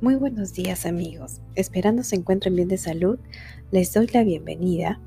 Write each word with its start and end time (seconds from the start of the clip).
Muy 0.00 0.16
buenos 0.16 0.52
días 0.52 0.86
amigos, 0.86 1.40
esperando 1.54 2.02
se 2.02 2.16
encuentren 2.16 2.56
bien 2.56 2.68
de 2.68 2.76
salud, 2.76 3.18
les 3.70 3.94
doy 3.94 4.08
la 4.08 4.24
bienvenida 4.24 5.00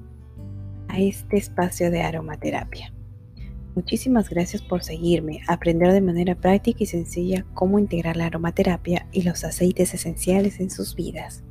a 0.87 0.99
este 0.99 1.37
espacio 1.37 1.91
de 1.91 2.01
aromaterapia. 2.01 2.93
Muchísimas 3.75 4.29
gracias 4.29 4.61
por 4.61 4.83
seguirme, 4.83 5.41
aprender 5.47 5.91
de 5.91 6.01
manera 6.01 6.35
práctica 6.35 6.79
y 6.81 6.87
sencilla 6.87 7.45
cómo 7.53 7.79
integrar 7.79 8.15
la 8.15 8.27
aromaterapia 8.27 9.07
y 9.11 9.23
los 9.23 9.43
aceites 9.43 9.93
esenciales 9.93 10.59
en 10.61 10.71
sus 10.71 10.95
vidas. 10.95 11.43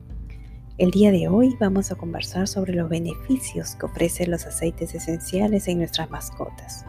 El 0.78 0.90
día 0.90 1.12
de 1.12 1.28
hoy 1.28 1.54
vamos 1.60 1.92
a 1.92 1.94
conversar 1.94 2.48
sobre 2.48 2.74
los 2.74 2.88
beneficios 2.88 3.76
que 3.76 3.86
ofrecen 3.86 4.30
los 4.30 4.46
aceites 4.46 4.94
esenciales 4.94 5.68
en 5.68 5.78
nuestras 5.78 6.10
mascotas. 6.10 6.84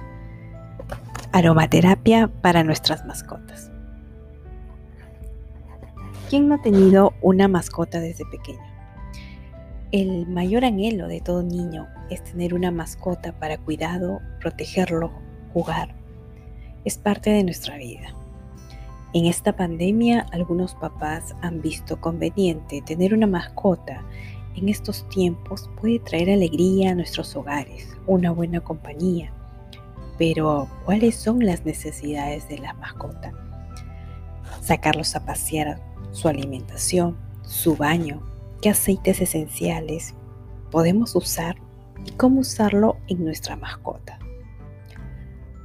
Aromaterapia 1.33 2.29
para 2.41 2.63
nuestras 2.63 3.05
mascotas. 3.05 3.69
¿Quién 6.29 6.49
no 6.49 6.55
ha 6.55 6.61
tenido 6.61 7.13
una 7.21 7.47
mascota 7.47 8.01
desde 8.01 8.25
pequeño? 8.25 8.59
El 9.93 10.27
mayor 10.27 10.65
anhelo 10.65 11.07
de 11.07 11.21
todo 11.21 11.41
niño 11.41 11.87
es 12.09 12.21
tener 12.21 12.53
una 12.53 12.69
mascota 12.69 13.31
para 13.39 13.57
cuidado, 13.57 14.19
protegerlo, 14.41 15.09
jugar. 15.53 15.95
Es 16.83 16.97
parte 16.97 17.29
de 17.29 17.45
nuestra 17.45 17.77
vida. 17.77 18.13
En 19.13 19.25
esta 19.25 19.55
pandemia, 19.55 20.25
algunos 20.33 20.75
papás 20.75 21.33
han 21.41 21.61
visto 21.61 22.01
conveniente 22.01 22.81
tener 22.81 23.13
una 23.13 23.27
mascota. 23.27 24.03
En 24.57 24.67
estos 24.67 25.07
tiempos 25.07 25.69
puede 25.79 25.99
traer 25.99 26.29
alegría 26.29 26.91
a 26.91 26.95
nuestros 26.95 27.37
hogares, 27.37 27.87
una 28.05 28.31
buena 28.31 28.59
compañía. 28.59 29.31
Pero, 30.17 30.67
¿cuáles 30.83 31.15
son 31.15 31.45
las 31.45 31.63
necesidades 31.63 32.49
de 32.49 32.57
la 32.57 32.73
mascota? 32.73 33.31
Sacarlos 34.59 35.15
a 35.15 35.25
pasear 35.25 35.86
su 36.11 36.27
alimentación, 36.27 37.17
su 37.43 37.75
baño, 37.75 38.21
qué 38.61 38.69
aceites 38.69 39.21
esenciales 39.21 40.13
podemos 40.71 41.15
usar 41.15 41.57
y 42.05 42.11
cómo 42.11 42.41
usarlo 42.41 42.97
en 43.07 43.23
nuestra 43.23 43.55
mascota. 43.55 44.19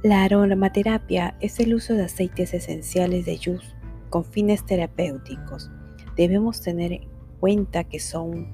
La 0.03 0.23
aromaterapia 0.23 1.37
es 1.39 1.59
el 1.59 1.73
uso 1.73 1.93
de 1.93 2.03
aceites 2.03 2.53
esenciales 2.53 3.25
de 3.25 3.37
yus 3.37 3.75
con 4.09 4.25
fines 4.25 4.65
terapéuticos. 4.65 5.71
Debemos 6.17 6.61
tener 6.61 6.91
en 6.91 7.09
cuenta 7.39 7.85
que 7.85 7.99
son 7.99 8.47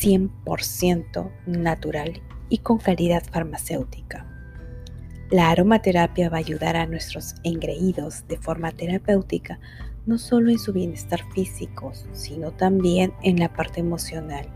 100% 0.00 1.30
natural 1.46 2.20
y 2.48 2.58
con 2.58 2.78
calidad 2.78 3.22
farmacéutica. 3.30 4.26
La 5.30 5.50
aromaterapia 5.50 6.28
va 6.28 6.36
a 6.36 6.40
ayudar 6.40 6.76
a 6.76 6.86
nuestros 6.86 7.34
engreídos 7.42 8.26
de 8.28 8.36
forma 8.36 8.70
terapéutica 8.72 9.58
no 10.06 10.18
solo 10.18 10.50
en 10.50 10.58
su 10.58 10.72
bienestar 10.72 11.20
físico, 11.34 11.92
sino 12.12 12.52
también 12.52 13.12
en 13.22 13.38
la 13.38 13.52
parte 13.52 13.80
emocional. 13.80 14.46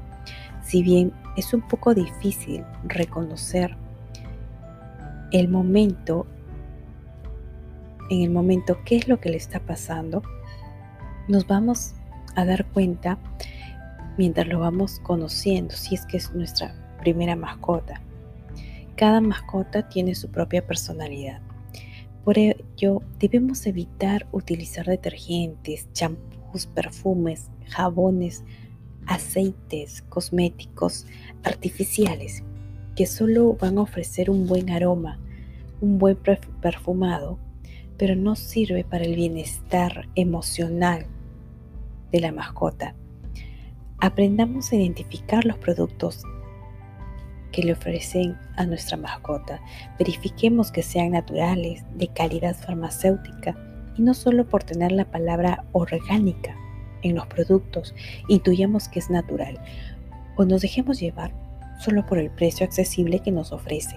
Si 0.63 0.83
bien 0.83 1.13
es 1.37 1.53
un 1.53 1.63
poco 1.63 1.95
difícil 1.95 2.65
reconocer 2.85 3.77
el 5.33 5.49
momento, 5.49 6.27
en 8.11 8.23
el 8.23 8.31
momento 8.31 8.79
qué 8.85 8.97
es 8.97 9.09
lo 9.09 9.21
que 9.21 9.31
le 9.31 9.37
está 9.37 9.61
pasando, 9.61 10.23
nos 11.29 11.47
vamos 11.47 11.95
a 12.37 12.45
dar 12.45 12.67
cuenta 12.67 13.19
mientras 14.17 14.47
lo 14.47 14.61
vamos 14.61 15.01
conociendo, 15.01 15.75
si 15.75 15.95
es 15.95 16.07
que 16.07 16.17
es 16.17 16.33
nuestra 16.33 16.75
primera 17.01 17.35
mascota. 17.35 18.01
Cada 18.97 19.21
mascota 19.21 19.89
tiene 19.89 20.15
su 20.15 20.31
propia 20.31 20.67
personalidad. 20.67 21.41
Por 22.25 22.37
debemos 23.19 23.67
evitar 23.67 24.27
utilizar 24.33 24.87
detergentes, 24.87 25.89
champús, 25.93 26.67
perfumes, 26.67 27.51
jabones, 27.69 28.45
aceites, 29.07 30.03
cosméticos 30.09 31.07
artificiales 31.43 32.43
que 32.97 33.07
solo 33.07 33.55
van 33.55 33.79
a 33.79 33.83
ofrecer 33.83 34.31
un 34.31 34.47
buen 34.47 34.71
aroma, 34.71 35.19
un 35.81 35.99
buen 35.99 36.17
perfumado, 36.61 37.39
pero 37.97 38.17
no 38.17 38.37
sirve 38.37 38.85
para 38.85 39.05
el 39.05 39.15
bienestar 39.15 40.09
emocional 40.15 41.07
de 42.13 42.21
la 42.21 42.33
mascota. 42.33 42.95
Aprendamos 43.99 44.73
a 44.73 44.77
identificar 44.77 45.45
los 45.45 45.59
productos 45.59 46.25
que 47.53 47.63
le 47.63 47.73
ofrecen 47.73 48.37
a 48.57 48.65
nuestra 48.65 48.97
mascota. 48.97 49.61
Verifiquemos 49.99 50.71
que 50.71 50.83
sean 50.83 51.13
naturales, 51.13 51.85
de 51.95 52.09
calidad 52.09 52.57
farmacéutica 52.57 53.57
y 53.97 54.03
no 54.03 54.15
solo 54.15 54.47
por 54.49 54.63
tener 54.63 54.93
la 54.93 55.05
palabra 55.05 55.65
orgánica 55.73 56.57
en 57.03 57.15
los 57.15 57.27
productos, 57.27 57.95
intuyamos 58.29 58.89
que 58.89 58.99
es 58.99 59.11
natural 59.11 59.59
o 60.37 60.45
nos 60.45 60.63
dejemos 60.63 61.01
llevar 61.01 61.33
solo 61.81 62.05
por 62.07 62.19
el 62.19 62.31
precio 62.31 62.65
accesible 62.67 63.21
que 63.21 63.33
nos 63.33 63.53
ofrece. 63.53 63.97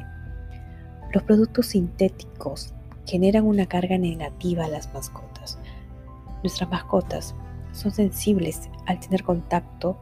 Los 1.12 1.24
productos 1.24 1.68
sintéticos 1.68 2.74
generan 3.06 3.46
una 3.46 3.66
carga 3.66 3.98
negativa 3.98 4.66
a 4.66 4.70
las 4.70 4.92
mascotas. 4.94 5.60
Nuestras 6.42 6.70
mascotas 6.70 7.36
son 7.74 7.92
sensibles 7.92 8.70
al 8.86 9.00
tener 9.00 9.24
contacto 9.24 9.98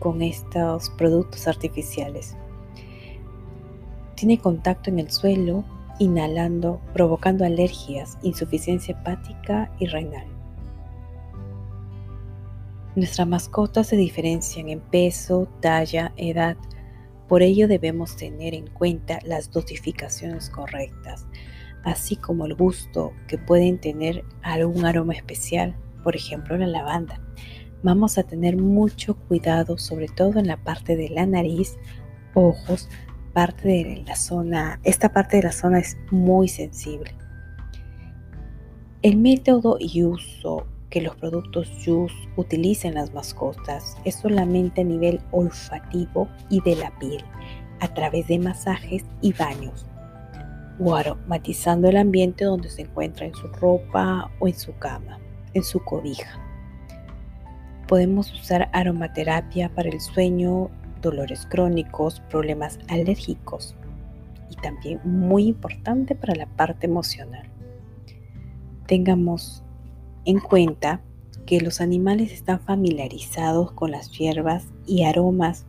con 0.00 0.22
estos 0.22 0.90
productos 0.90 1.46
artificiales 1.46 2.36
tiene 4.14 4.38
contacto 4.38 4.90
en 4.90 4.98
el 4.98 5.10
suelo, 5.10 5.64
inhalando, 5.98 6.80
provocando 6.92 7.44
alergias, 7.44 8.18
insuficiencia 8.22 8.94
hepática 8.98 9.70
y 9.78 9.86
renal. 9.86 10.26
Nuestras 12.96 13.26
mascotas 13.26 13.88
se 13.88 13.96
diferencian 13.96 14.68
en 14.68 14.80
peso, 14.80 15.48
talla, 15.60 16.12
edad. 16.16 16.56
Por 17.28 17.42
ello 17.42 17.66
debemos 17.66 18.16
tener 18.16 18.54
en 18.54 18.68
cuenta 18.68 19.18
las 19.24 19.50
dosificaciones 19.50 20.48
correctas, 20.48 21.26
así 21.82 22.14
como 22.16 22.46
el 22.46 22.54
gusto 22.54 23.12
que 23.26 23.36
pueden 23.36 23.80
tener 23.80 24.24
algún 24.42 24.84
aroma 24.84 25.14
especial, 25.14 25.74
por 26.04 26.14
ejemplo 26.14 26.56
la 26.56 26.68
lavanda. 26.68 27.20
Vamos 27.82 28.16
a 28.16 28.22
tener 28.22 28.56
mucho 28.56 29.16
cuidado, 29.16 29.76
sobre 29.76 30.06
todo 30.06 30.38
en 30.38 30.46
la 30.46 30.56
parte 30.56 30.96
de 30.96 31.08
la 31.08 31.26
nariz, 31.26 31.76
ojos, 32.34 32.88
parte 33.34 33.68
de 33.68 34.04
la 34.06 34.16
zona, 34.16 34.80
esta 34.84 35.12
parte 35.12 35.36
de 35.36 35.42
la 35.42 35.52
zona 35.52 35.80
es 35.80 35.98
muy 36.10 36.48
sensible. 36.48 37.14
El 39.02 39.18
método 39.18 39.76
y 39.78 40.02
uso 40.04 40.66
que 40.88 41.02
los 41.02 41.16
productos 41.16 41.68
JUS 41.84 42.12
utilizan 42.36 42.94
las 42.94 43.12
mascotas 43.12 43.96
es 44.04 44.14
solamente 44.14 44.82
a 44.82 44.84
nivel 44.84 45.20
olfativo 45.32 46.28
y 46.48 46.62
de 46.62 46.76
la 46.76 46.96
piel, 46.98 47.22
a 47.80 47.92
través 47.92 48.28
de 48.28 48.38
masajes 48.38 49.04
y 49.20 49.32
baños, 49.32 49.84
o 50.78 50.94
aromatizando 50.94 51.88
el 51.88 51.96
ambiente 51.96 52.44
donde 52.44 52.70
se 52.70 52.82
encuentra 52.82 53.26
en 53.26 53.34
su 53.34 53.48
ropa 53.48 54.30
o 54.38 54.46
en 54.46 54.54
su 54.54 54.74
cama, 54.78 55.18
en 55.52 55.64
su 55.64 55.80
cobija. 55.84 56.40
Podemos 57.88 58.32
usar 58.32 58.70
aromaterapia 58.72 59.68
para 59.74 59.88
el 59.88 60.00
sueño 60.00 60.70
dolores 61.04 61.46
crónicos, 61.46 62.20
problemas 62.30 62.78
alérgicos 62.88 63.76
y 64.50 64.56
también 64.56 65.00
muy 65.04 65.46
importante 65.46 66.14
para 66.14 66.34
la 66.34 66.46
parte 66.46 66.86
emocional. 66.86 67.48
Tengamos 68.86 69.62
en 70.24 70.40
cuenta 70.40 71.00
que 71.46 71.60
los 71.60 71.80
animales 71.80 72.32
están 72.32 72.60
familiarizados 72.60 73.72
con 73.72 73.90
las 73.90 74.10
hierbas 74.10 74.66
y 74.86 75.04
aromas 75.04 75.66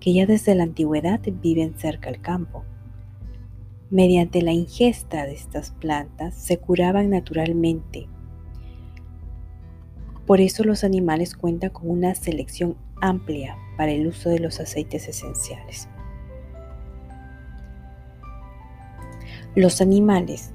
que 0.00 0.12
ya 0.12 0.26
desde 0.26 0.54
la 0.54 0.64
antigüedad 0.64 1.20
viven 1.42 1.74
cerca 1.78 2.10
del 2.10 2.20
campo. 2.20 2.64
Mediante 3.90 4.42
la 4.42 4.52
ingesta 4.52 5.24
de 5.24 5.32
estas 5.32 5.70
plantas 5.70 6.34
se 6.34 6.58
curaban 6.58 7.10
naturalmente. 7.10 8.06
Por 10.26 10.42
eso 10.42 10.62
los 10.62 10.84
animales 10.84 11.34
cuentan 11.34 11.70
con 11.70 11.90
una 11.90 12.14
selección 12.14 12.76
amplia 13.00 13.56
para 13.78 13.92
el 13.92 14.08
uso 14.08 14.28
de 14.28 14.40
los 14.40 14.60
aceites 14.60 15.08
esenciales. 15.08 15.88
Los 19.54 19.80
animales, 19.80 20.52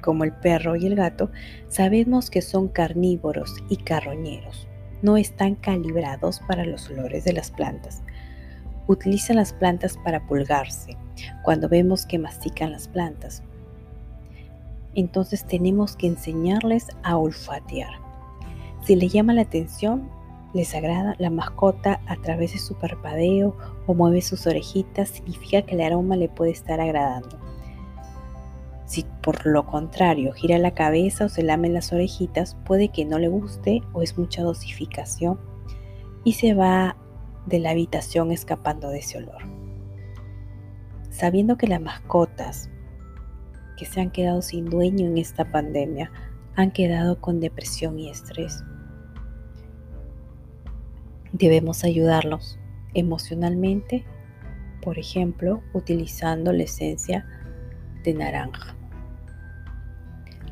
como 0.00 0.24
el 0.24 0.32
perro 0.32 0.76
y 0.76 0.86
el 0.86 0.94
gato, 0.94 1.30
sabemos 1.68 2.30
que 2.30 2.40
son 2.40 2.68
carnívoros 2.68 3.56
y 3.68 3.76
carroñeros. 3.76 4.66
No 5.02 5.16
están 5.16 5.56
calibrados 5.56 6.40
para 6.46 6.64
los 6.64 6.88
olores 6.88 7.24
de 7.24 7.32
las 7.32 7.50
plantas. 7.50 8.02
Utilizan 8.86 9.36
las 9.36 9.52
plantas 9.52 9.98
para 10.04 10.24
pulgarse 10.26 10.96
cuando 11.42 11.68
vemos 11.68 12.06
que 12.06 12.18
mastican 12.18 12.70
las 12.70 12.86
plantas. 12.86 13.42
Entonces 14.94 15.44
tenemos 15.44 15.96
que 15.96 16.06
enseñarles 16.06 16.86
a 17.02 17.16
olfatear. 17.16 17.90
Si 18.84 18.94
le 18.94 19.08
llama 19.08 19.34
la 19.34 19.42
atención, 19.42 20.08
les 20.54 20.74
agrada 20.74 21.14
la 21.18 21.30
mascota 21.30 22.00
a 22.06 22.16
través 22.16 22.52
de 22.52 22.58
su 22.58 22.74
parpadeo 22.74 23.56
o 23.86 23.94
mueve 23.94 24.20
sus 24.20 24.46
orejitas, 24.46 25.08
significa 25.08 25.62
que 25.62 25.74
el 25.74 25.80
aroma 25.80 26.16
le 26.16 26.28
puede 26.28 26.50
estar 26.50 26.80
agradando. 26.80 27.38
Si 28.86 29.06
por 29.22 29.46
lo 29.46 29.64
contrario 29.64 30.32
gira 30.32 30.58
la 30.58 30.72
cabeza 30.72 31.24
o 31.24 31.28
se 31.28 31.42
lame 31.42 31.70
las 31.70 31.92
orejitas, 31.92 32.56
puede 32.66 32.88
que 32.88 33.06
no 33.06 33.18
le 33.18 33.28
guste 33.28 33.80
o 33.94 34.02
es 34.02 34.18
mucha 34.18 34.42
dosificación 34.42 35.40
y 36.24 36.34
se 36.34 36.52
va 36.52 36.96
de 37.46 37.58
la 37.58 37.70
habitación 37.70 38.30
escapando 38.30 38.90
de 38.90 38.98
ese 38.98 39.18
olor. 39.18 39.42
Sabiendo 41.10 41.56
que 41.56 41.66
las 41.66 41.80
mascotas 41.80 42.68
que 43.78 43.86
se 43.86 44.00
han 44.00 44.10
quedado 44.10 44.42
sin 44.42 44.66
dueño 44.66 45.06
en 45.06 45.18
esta 45.18 45.50
pandemia 45.50 46.12
han 46.54 46.70
quedado 46.70 47.18
con 47.20 47.40
depresión 47.40 47.98
y 47.98 48.10
estrés, 48.10 48.62
debemos 51.32 51.84
ayudarlos 51.84 52.58
emocionalmente, 52.94 54.04
por 54.82 54.98
ejemplo, 54.98 55.62
utilizando 55.72 56.52
la 56.52 56.64
esencia 56.64 57.26
de 58.04 58.14
naranja. 58.14 58.74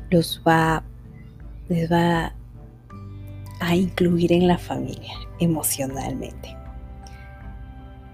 Los 0.09 0.41
va, 0.45 0.83
les 1.69 1.91
va 1.91 2.33
a 3.59 3.75
incluir 3.75 4.33
en 4.33 4.47
la 4.47 4.57
familia 4.57 5.13
emocionalmente. 5.39 6.55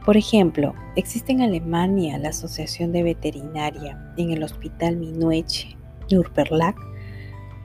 Por 0.06 0.16
ejemplo, 0.16 0.74
existe 0.96 1.34
en 1.34 1.42
Alemania 1.42 2.18
la 2.18 2.30
Asociación 2.30 2.92
de 2.92 3.04
Veterinaria 3.04 4.14
en 4.18 4.32
el 4.32 4.44
Hospital 4.44 4.98
Minueche 4.98 5.76
Nürperlack 6.10 6.78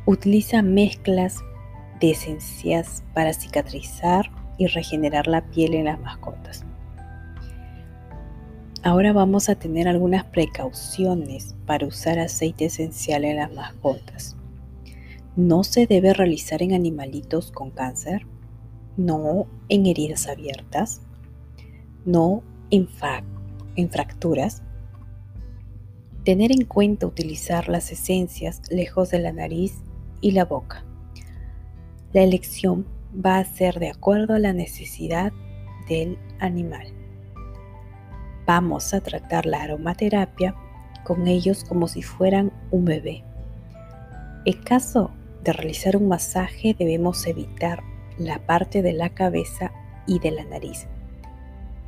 utiliza 0.07 0.63
mezclas 0.63 1.39
de 2.01 2.11
esencias 2.11 3.05
para 3.15 3.33
cicatrizar 3.33 4.29
y 4.63 4.67
regenerar 4.69 5.27
la 5.27 5.43
piel 5.51 5.75
en 5.75 5.87
las 5.87 6.01
mascotas. 6.01 6.65
Ahora 8.85 9.13
vamos 9.13 9.49
a 9.49 9.55
tener 9.55 9.89
algunas 9.89 10.25
precauciones 10.25 11.55
para 11.67 11.87
usar 11.87 12.19
aceite 12.19 12.67
esencial 12.67 13.25
en 13.25 13.37
las 13.37 13.53
mascotas. 13.53 14.37
No 15.37 15.65
se 15.65 15.87
debe 15.87 16.13
realizar 16.15 16.63
en 16.63 16.75
animalitos 16.75 17.53
con 17.53 17.71
cáncer, 17.71 18.27
no 18.97 19.47
en 19.69 19.87
heridas 19.87 20.29
abiertas, 20.29 21.01
no 22.05 22.43
en, 22.71 22.89
fracturas. 23.89 24.63
Tener 26.25 26.53
en 26.53 26.65
cuenta 26.65 27.07
utilizar 27.07 27.69
las 27.69 27.91
esencias 27.91 28.63
lejos 28.71 29.11
de 29.11 29.19
la 29.19 29.33
nariz 29.33 29.75
y 30.21 30.33
la 30.33 30.45
boca. 30.45 30.85
La 32.13 32.23
elección 32.23 32.87
va 33.15 33.39
a 33.39 33.45
ser 33.45 33.79
de 33.79 33.91
acuerdo 33.91 34.35
a 34.35 34.39
la 34.39 34.53
necesidad 34.53 35.33
del 35.89 36.19
animal. 36.39 36.87
Vamos 38.47 38.95
a 38.95 39.01
tratar 39.01 39.47
la 39.47 39.63
aromaterapia 39.63 40.55
con 41.05 41.27
ellos 41.27 41.65
como 41.65 41.89
si 41.89 42.03
fueran 42.03 42.53
un 42.71 42.85
bebé. 42.85 43.25
En 44.45 44.63
caso 44.63 45.11
de 45.45 45.53
realizar 45.53 45.97
un 45.97 46.09
masaje 46.09 46.75
debemos 46.79 47.27
evitar 47.27 47.83
la 48.19 48.39
parte 48.47 48.83
de 48.83 48.93
la 48.93 49.11
cabeza 49.11 49.73
y 50.07 50.19
de 50.19 50.31
la 50.31 50.45
nariz 50.45 50.87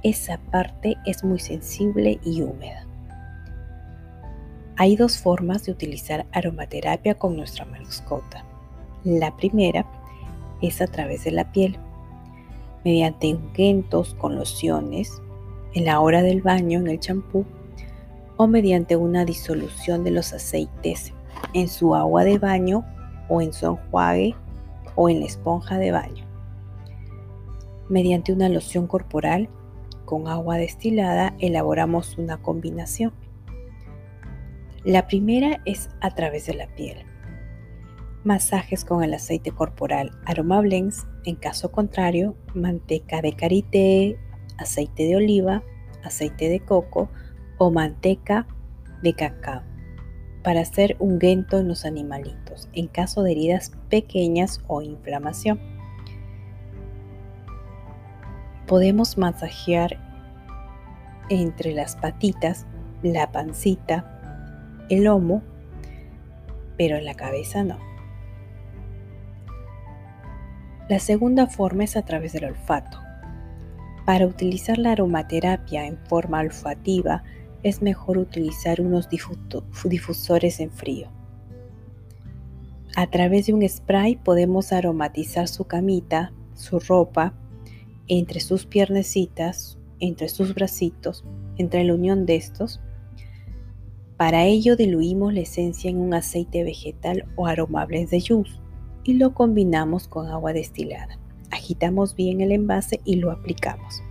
esa 0.05 0.39
parte 0.53 0.99
es 1.07 1.25
muy 1.25 1.41
sensible 1.41 2.21
y 2.23 2.43
húmeda. 2.43 2.87
Hay 4.77 4.97
dos 4.97 5.19
formas 5.19 5.65
de 5.65 5.73
utilizar 5.73 6.27
aromaterapia 6.31 7.15
con 7.15 7.37
nuestra 7.37 7.65
mascota. 7.65 8.45
La 9.03 9.35
primera 9.37 9.87
es 10.63 10.81
a 10.81 10.87
través 10.87 11.25
de 11.25 11.31
la 11.31 11.53
piel, 11.53 11.79
mediante 12.85 13.35
ungüentos 13.35 14.15
con 14.15 14.37
lociones, 14.37 15.23
en 15.75 15.85
la 15.85 16.01
hora 16.01 16.23
del 16.23 16.41
baño 16.41 16.79
en 16.79 16.89
el 16.89 17.01
champú 17.01 17.45
o 18.37 18.47
mediante 18.47 18.97
una 18.97 19.25
disolución 19.25 20.05
de 20.05 20.11
los 20.11 20.33
aceites 20.33 21.13
en 21.53 21.69
su 21.69 21.95
agua 21.95 22.25
de 22.25 22.39
baño 22.39 22.85
o 23.29 23.41
en 23.41 23.53
su 23.53 23.67
enjuague 23.67 24.35
o 24.95 25.09
en 25.09 25.21
la 25.21 25.27
esponja 25.27 25.79
de 25.79 25.91
baño. 25.91 26.25
Mediante 27.89 28.33
una 28.33 28.49
loción 28.49 28.87
corporal 28.87 29.49
con 30.05 30.29
agua 30.29 30.57
destilada 30.57 31.35
elaboramos 31.39 32.19
una 32.19 32.39
combinación. 32.39 33.13
La 34.85 35.07
primera 35.07 35.61
es 35.65 35.89
a 36.01 36.15
través 36.15 36.47
de 36.47 36.55
la 36.55 36.67
piel. 36.75 37.05
Masajes 38.25 38.87
con 38.87 39.05
el 39.05 39.13
aceite 39.13 39.51
corporal 39.51 40.11
Aroma 40.25 40.63
Blends, 40.63 41.07
en 41.27 41.37
caso 41.37 41.71
contrario, 41.71 42.35
manteca 42.55 43.21
de 43.21 43.35
karité, 43.35 44.19
aceite 44.57 45.03
de 45.03 45.17
oliva, 45.17 45.63
aceite 46.03 46.49
de 46.49 46.61
coco 46.61 47.11
o 47.59 47.71
manteca 47.71 48.47
de 49.03 49.13
cacao 49.13 49.63
para 50.43 50.61
hacer 50.61 50.97
un 51.01 51.19
guento 51.19 51.59
en 51.59 51.69
los 51.69 51.85
animalitos 51.85 52.71
en 52.73 52.87
caso 52.89 53.23
de 53.23 53.33
heridas 53.33 53.73
pequeñas 53.91 54.63
o 54.69 54.81
inflamación. 54.81 55.61
Podemos 58.67 59.19
masajear 59.19 60.01
entre 61.29 61.75
las 61.75 61.97
patitas, 61.97 62.67
la 63.03 63.31
pancita, 63.33 64.87
el 64.89 65.05
lomo, 65.05 65.43
pero 66.79 66.97
en 66.97 67.05
la 67.05 67.15
cabeza 67.15 67.63
no. 67.65 67.94
La 70.87 70.99
segunda 70.99 71.47
forma 71.47 71.85
es 71.85 71.97
a 71.97 72.03
través 72.03 72.35
del 72.35 72.45
olfato. 72.45 72.99
Para 74.05 74.27
utilizar 74.27 74.77
la 74.77 74.93
aromaterapia 74.93 75.87
en 75.87 75.97
forma 75.97 76.41
olfativa 76.41 77.25
es 77.63 77.81
mejor 77.81 78.19
utilizar 78.19 78.83
unos 78.83 79.09
difusores 79.09 80.61
en 80.61 80.71
frío. 80.71 81.09
A 82.97 83.07
través 83.07 83.47
de 83.47 83.55
un 83.55 83.67
spray 83.67 84.17
podemos 84.17 84.75
aromatizar 84.75 85.49
su 85.49 85.65
camita, 85.65 86.35
su 86.53 86.79
ropa, 86.79 87.33
entre 88.07 88.41
sus 88.41 88.67
piernecitas, 88.67 89.79
entre 90.01 90.29
sus 90.29 90.55
bracitos, 90.55 91.25
entre 91.57 91.83
la 91.85 91.95
unión 91.95 92.27
de 92.27 92.37
estos. 92.37 92.83
Para 94.19 94.45
ello 94.45 94.77
diluimos 94.77 95.33
la 95.33 95.41
esencia 95.41 95.89
en 95.89 95.97
un 95.97 96.13
aceite 96.13 96.63
vegetal 96.63 97.25
o 97.37 97.47
aromables 97.47 98.11
de 98.11 98.21
juice 98.21 98.64
y 99.05 99.15
lo 99.15 99.35
combinamos 99.35 100.09
con 100.09 100.29
agua 100.29 100.53
destilada. 100.53 101.19
Agitamos 101.51 102.17
bien 102.17 102.41
el 102.41 102.53
envase 102.53 103.01
y 103.05 103.17
lo 103.17 103.31
aplicamos. 103.31 104.03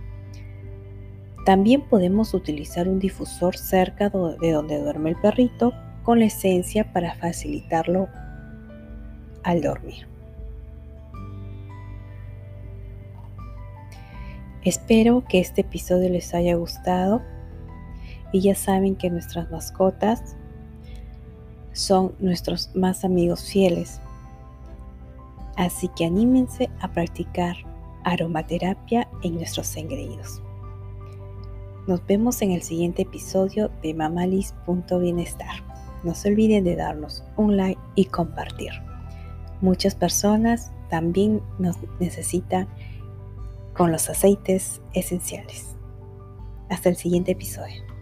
También 1.44 1.82
podemos 1.82 2.32
utilizar 2.32 2.88
un 2.88 2.98
difusor 2.98 3.56
cerca 3.56 4.08
de 4.08 4.52
donde 4.52 4.80
duerme 4.80 5.10
el 5.10 5.16
perrito 5.16 5.74
con 6.02 6.20
la 6.20 6.26
esencia 6.26 6.92
para 6.92 7.14
facilitarlo 7.16 8.08
al 9.42 9.60
dormir. 9.60 10.06
Espero 14.62 15.22
que 15.28 15.40
este 15.40 15.60
episodio 15.60 16.08
les 16.08 16.32
haya 16.32 16.54
gustado 16.54 17.20
y 18.32 18.40
ya 18.40 18.54
saben 18.54 18.96
que 18.96 19.10
nuestras 19.10 19.50
mascotas 19.50 20.36
son 21.74 22.14
nuestros 22.18 22.74
más 22.74 23.04
amigos 23.04 23.44
fieles. 23.44 24.00
Así 25.56 25.88
que 25.88 26.04
anímense 26.04 26.70
a 26.80 26.90
practicar 26.92 27.56
aromaterapia 28.04 29.08
en 29.22 29.36
nuestros 29.36 29.76
engreídos. 29.76 30.42
Nos 31.86 32.04
vemos 32.06 32.40
en 32.42 32.50
el 32.52 32.62
siguiente 32.62 33.02
episodio 33.02 33.70
de 33.82 33.94
mamalis.bienestar. 33.94 35.62
No 36.02 36.14
se 36.14 36.28
olviden 36.28 36.64
de 36.64 36.76
darnos 36.76 37.24
un 37.36 37.56
like 37.56 37.80
y 37.94 38.06
compartir. 38.06 38.72
Muchas 39.60 39.94
personas 39.94 40.72
también 40.90 41.42
nos 41.58 41.76
necesitan 42.00 42.68
con 43.74 43.92
los 43.92 44.08
aceites 44.08 44.80
esenciales. 44.92 45.76
Hasta 46.70 46.88
el 46.88 46.96
siguiente 46.96 47.32
episodio. 47.32 47.93